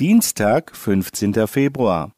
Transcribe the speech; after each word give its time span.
Dienstag, 0.00 0.74
15. 0.74 1.46
Februar. 1.46 2.12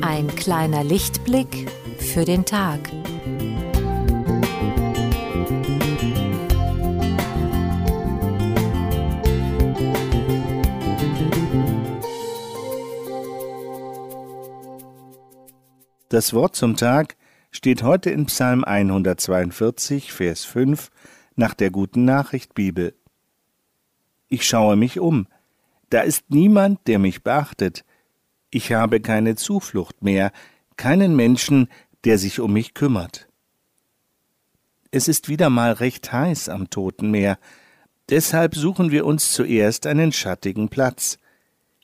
Ein 0.00 0.28
kleiner 0.36 0.84
Lichtblick 0.84 1.68
für 1.98 2.24
den 2.24 2.44
Tag. 2.44 2.78
Das 16.10 16.34
Wort 16.34 16.56
zum 16.56 16.76
Tag 16.76 17.16
steht 17.52 17.84
heute 17.84 18.10
in 18.10 18.26
Psalm 18.26 18.64
142, 18.64 20.12
Vers 20.12 20.44
5 20.44 20.90
nach 21.36 21.54
der 21.54 21.70
guten 21.70 22.04
Nachricht 22.04 22.52
Bibel. 22.52 22.96
Ich 24.26 24.44
schaue 24.44 24.74
mich 24.74 24.98
um. 24.98 25.28
Da 25.88 26.00
ist 26.00 26.28
niemand, 26.28 26.80
der 26.88 26.98
mich 26.98 27.22
beachtet. 27.22 27.84
Ich 28.50 28.72
habe 28.72 28.98
keine 28.98 29.36
Zuflucht 29.36 30.02
mehr, 30.02 30.32
keinen 30.76 31.14
Menschen, 31.14 31.68
der 32.02 32.18
sich 32.18 32.40
um 32.40 32.54
mich 32.54 32.74
kümmert. 32.74 33.28
Es 34.90 35.06
ist 35.06 35.28
wieder 35.28 35.48
mal 35.48 35.70
recht 35.70 36.10
heiß 36.12 36.48
am 36.48 36.70
Toten 36.70 37.12
Meer. 37.12 37.38
Deshalb 38.08 38.56
suchen 38.56 38.90
wir 38.90 39.06
uns 39.06 39.30
zuerst 39.30 39.86
einen 39.86 40.10
schattigen 40.10 40.70
Platz. 40.70 41.20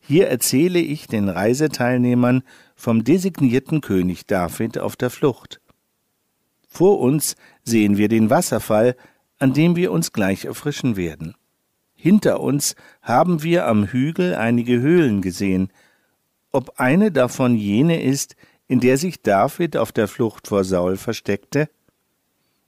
Hier 0.03 0.27
erzähle 0.27 0.81
ich 0.81 1.07
den 1.07 1.29
Reiseteilnehmern 1.29 2.43
vom 2.77 3.03
designierten 3.03 3.81
König 3.81 4.27
David 4.27 4.79
auf 4.79 4.95
der 4.95 5.11
Flucht. 5.11 5.61
Vor 6.69 7.01
uns 7.01 7.35
sehen 7.65 7.97
wir 7.97 8.09
den 8.09 8.31
Wasserfall, 8.31 8.97
an 9.39 9.55
dem 9.55 9.75
wir 9.75 9.91
uns 9.91 10.13
gleich 10.13 10.45
erfrischen 10.45 10.97
werden. 10.97 11.35
Hinter 11.95 12.41
uns 12.41 12.77
haben 13.03 13.43
wir 13.43 13.67
am 13.67 13.87
Hügel 13.87 14.35
einige 14.35 14.81
Höhlen 14.81 15.23
gesehen. 15.23 15.73
Ob 16.53 16.79
eine 16.79 17.11
davon 17.11 17.57
jene 17.57 18.03
ist, 18.03 18.37
in 18.69 18.81
der 18.81 18.99
sich 18.99 19.23
David 19.23 19.77
auf 19.77 19.93
der 19.93 20.07
Flucht 20.07 20.49
vor 20.49 20.65
Saul 20.65 20.97
versteckte? 20.97 21.69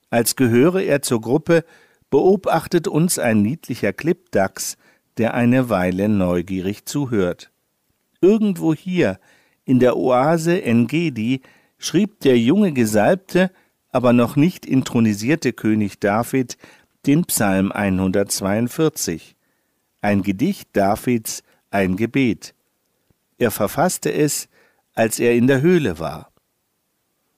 Als 0.09 0.35
gehöre 0.35 0.81
er 0.81 1.01
zur 1.01 1.21
Gruppe, 1.21 1.63
beobachtet 2.09 2.87
uns 2.87 3.19
ein 3.19 3.41
niedlicher 3.41 3.93
Klippdachs, 3.93 4.77
der 5.17 5.35
eine 5.35 5.69
Weile 5.69 6.09
neugierig 6.09 6.85
zuhört. 6.85 7.51
Irgendwo 8.21 8.73
hier, 8.73 9.19
in 9.69 9.77
der 9.77 9.97
Oase 9.97 10.63
Engedi, 10.63 11.41
schrieb 11.77 12.21
der 12.21 12.39
junge 12.39 12.73
Gesalbte, 12.73 13.51
aber 13.91 14.13
noch 14.13 14.35
nicht 14.35 14.65
intronisierte 14.65 15.53
König 15.53 15.99
David 15.99 16.57
den 17.05 17.23
Psalm 17.25 17.71
142, 17.71 19.35
ein 20.01 20.23
Gedicht 20.23 20.69
Davids, 20.73 21.43
ein 21.69 21.97
Gebet. 21.97 22.55
Er 23.37 23.51
verfasste 23.51 24.11
es, 24.11 24.49
als 24.95 25.19
er 25.19 25.35
in 25.35 25.45
der 25.45 25.61
Höhle 25.61 25.99
war. 25.99 26.31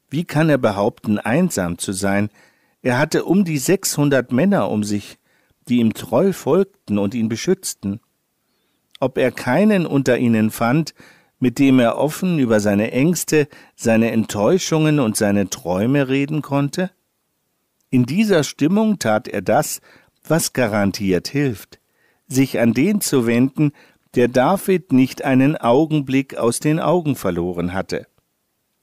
Wie 0.09 0.23
kann 0.23 0.47
er 0.47 0.57
behaupten, 0.57 1.19
einsam 1.19 1.77
zu 1.79 1.91
sein? 1.91 2.29
Er 2.81 2.97
hatte 2.97 3.25
um 3.25 3.43
die 3.43 3.57
sechshundert 3.57 4.31
Männer 4.31 4.69
um 4.69 4.85
sich, 4.85 5.19
die 5.67 5.79
ihm 5.79 5.93
treu 5.93 6.31
folgten 6.31 6.97
und 6.97 7.13
ihn 7.13 7.27
beschützten. 7.27 7.99
Ob 9.01 9.17
er 9.17 9.33
keinen 9.33 9.85
unter 9.85 10.17
ihnen 10.17 10.49
fand, 10.49 10.93
mit 11.41 11.59
dem 11.59 11.79
er 11.79 11.97
offen 11.97 12.39
über 12.39 12.61
seine 12.61 12.91
Ängste, 12.91 13.49
seine 13.75 14.11
Enttäuschungen 14.11 14.99
und 14.99 15.17
seine 15.17 15.49
Träume 15.49 16.07
reden 16.07 16.41
konnte? 16.41 16.91
In 17.89 18.05
dieser 18.05 18.43
Stimmung 18.45 18.99
tat 18.99 19.27
er 19.27 19.41
das, 19.41 19.81
was 20.25 20.53
garantiert 20.53 21.27
hilft, 21.27 21.79
sich 22.27 22.59
an 22.59 22.73
den 22.73 23.01
zu 23.01 23.25
wenden, 23.25 23.73
der 24.15 24.27
David 24.27 24.93
nicht 24.93 25.23
einen 25.23 25.57
Augenblick 25.57 26.37
aus 26.37 26.59
den 26.59 26.79
Augen 26.79 27.15
verloren 27.15 27.73
hatte. 27.73 28.07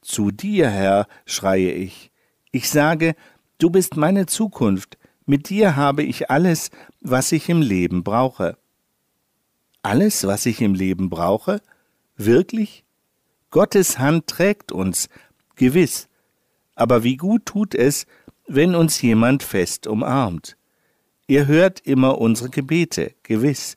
Zu 0.02 0.30
dir, 0.30 0.68
Herr, 0.68 1.06
schreie 1.26 1.72
ich. 1.72 2.10
Ich 2.50 2.68
sage, 2.68 3.14
du 3.58 3.70
bist 3.70 3.96
meine 3.96 4.26
Zukunft, 4.26 4.98
mit 5.26 5.48
dir 5.48 5.76
habe 5.76 6.02
ich 6.02 6.30
alles, 6.30 6.70
was 7.00 7.30
ich 7.32 7.48
im 7.48 7.62
Leben 7.62 8.02
brauche. 8.02 8.56
Alles, 9.82 10.26
was 10.26 10.44
ich 10.46 10.60
im 10.60 10.74
Leben 10.74 11.08
brauche? 11.08 11.60
Wirklich? 12.18 12.84
Gottes 13.50 13.98
Hand 13.98 14.26
trägt 14.26 14.72
uns, 14.72 15.08
gewiss. 15.56 16.08
Aber 16.74 17.02
wie 17.04 17.16
gut 17.16 17.46
tut 17.46 17.74
es, 17.74 18.06
wenn 18.46 18.74
uns 18.74 19.00
jemand 19.00 19.42
fest 19.42 19.86
umarmt. 19.86 20.56
Er 21.28 21.46
hört 21.46 21.80
immer 21.80 22.18
unsere 22.18 22.50
Gebete, 22.50 23.12
gewiss. 23.22 23.76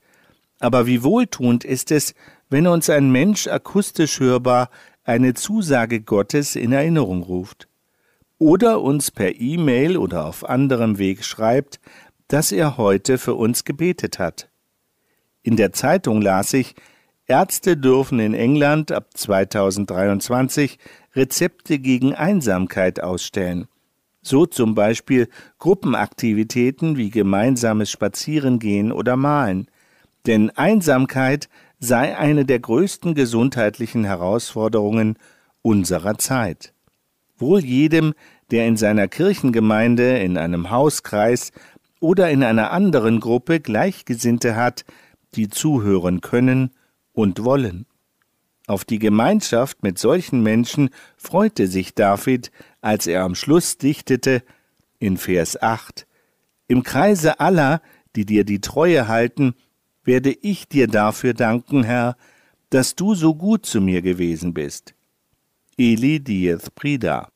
Aber 0.60 0.88
wie 0.88 1.04
wohltuend 1.04 1.64
ist 1.64 1.92
es, 1.92 2.16
wenn 2.50 2.68
uns 2.68 2.90
ein 2.90 3.12
Mensch 3.12 3.48
akustisch 3.48 4.20
hörbar 4.20 4.70
eine 5.04 5.34
Zusage 5.34 6.02
Gottes 6.02 6.56
in 6.56 6.72
Erinnerung 6.72 7.24
ruft 7.24 7.68
oder 8.38 8.82
uns 8.82 9.12
per 9.12 9.40
E-Mail 9.40 9.98
oder 9.98 10.26
auf 10.26 10.50
anderem 10.50 10.98
Weg 10.98 11.24
schreibt, 11.24 11.80
dass 12.28 12.52
er 12.52 12.78
heute 12.78 13.18
für 13.18 13.36
uns 13.36 13.66
gebetet 13.66 14.18
hat. 14.18 14.50
In 15.44 15.58
der 15.58 15.74
Zeitung 15.74 16.22
las 16.22 16.54
ich, 16.54 16.76
Ärzte 17.32 17.78
dürfen 17.78 18.20
in 18.20 18.34
England 18.34 18.92
ab 18.92 19.08
2023 19.14 20.78
Rezepte 21.16 21.80
gegen 21.80 22.14
Einsamkeit 22.14 23.02
ausstellen. 23.02 23.70
So 24.22 24.46
zum 24.46 24.76
Beispiel 24.76 25.30
Gruppenaktivitäten 25.58 26.98
wie 26.98 27.10
gemeinsames 27.10 27.90
Spazierengehen 27.90 28.92
oder 28.92 29.16
Malen. 29.16 29.68
Denn 30.28 30.50
Einsamkeit 30.50 31.48
sei 31.80 32.18
eine 32.18 32.44
der 32.44 32.60
größten 32.60 33.16
gesundheitlichen 33.16 34.04
Herausforderungen 34.04 35.18
unserer 35.62 36.18
Zeit 36.18 36.74
wohl 37.38 37.64
jedem, 37.64 38.14
der 38.52 38.68
in 38.68 38.76
seiner 38.76 39.08
Kirchengemeinde, 39.08 40.20
in 40.20 40.38
einem 40.38 40.70
Hauskreis 40.70 41.54
oder 42.02 42.30
in 42.30 42.44
einer 42.44 42.72
anderen 42.72 43.22
Gruppe 43.22 43.62
Gleichgesinnte 43.62 44.58
hat, 44.58 44.84
die 45.34 45.48
zuhören 45.48 46.20
können 46.20 46.72
und 47.14 47.44
wollen. 47.44 47.86
Auf 48.68 48.86
die 48.86 49.00
Gemeinschaft 49.00 49.84
mit 49.84 49.98
solchen 49.98 50.44
Menschen 50.44 50.90
freute 51.18 51.68
sich 51.68 51.94
David, 51.94 52.52
als 52.80 53.08
er 53.08 53.24
am 53.24 53.36
Schluss 53.36 53.78
dichtete, 53.78 54.44
in 55.00 55.18
Vers 55.18 55.62
8, 55.62 56.06
Im 56.68 56.84
Kreise 56.84 57.40
aller, 57.40 57.82
die 58.16 58.26
dir 58.26 58.44
die 58.44 58.62
Treue 58.62 59.08
halten, 59.08 59.56
werde 60.04 60.32
ich 60.32 60.68
dir 60.68 60.88
dafür 60.88 61.34
danken, 61.34 61.84
Herr, 61.84 62.16
dass 62.70 62.96
du 62.96 63.16
so 63.16 63.36
gut 63.36 63.66
zu 63.66 63.82
mir 63.82 64.02
gewesen 64.02 64.54
bist. 64.54 64.94
Eli 65.78 66.20
Diez 66.20 66.70
Prida 66.70 67.30